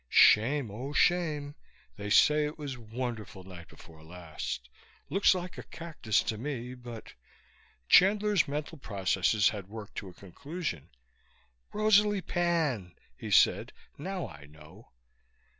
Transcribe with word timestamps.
"Shame, 0.09 0.71
oh, 0.71 0.93
shame! 0.93 1.53
They 1.95 2.09
say 2.09 2.45
it 2.45 2.57
was 2.57 2.75
wonderful 2.75 3.43
night 3.43 3.67
before 3.67 4.03
last. 4.03 4.67
Looks 5.09 5.35
like 5.35 5.63
cactus 5.69 6.23
to 6.23 6.39
me, 6.39 6.73
but" 6.73 7.13
Chandler's 7.87 8.47
mental 8.47 8.79
processes 8.79 9.49
had 9.49 9.69
worked 9.69 9.93
to 9.97 10.09
a 10.09 10.13
conclusion. 10.15 10.89
"Rosalie 11.71 12.21
Pan!" 12.23 12.95
he 13.15 13.29
said. 13.29 13.73
"Now 13.95 14.27
I 14.27 14.45
know!" 14.47 14.89